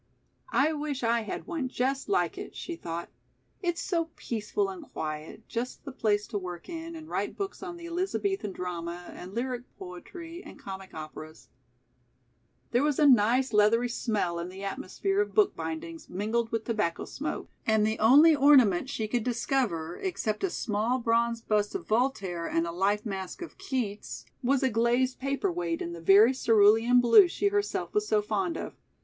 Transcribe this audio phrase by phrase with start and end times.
[0.55, 3.09] "I wish I had one just like it," she thought.
[3.61, 7.77] "It's so peaceful and quiet, just the place to work in and write books on
[7.77, 11.49] 'The Elizabethan Drama,' and lyric poetry, and comic operas"
[12.71, 17.05] There was a nice leathery smell in the atmosphere of book bindings mingled with tobacco
[17.05, 22.47] smoke, and the only ornament she could discover, except a small bronze bust of Voltaire
[22.47, 27.01] and a life mask of Keats, was a glazed paper weight in the very cerulean
[27.01, 28.73] blue she herself was so fond of.